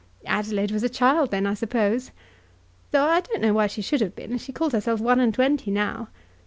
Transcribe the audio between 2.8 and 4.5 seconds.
Though I don't know why she should have been, as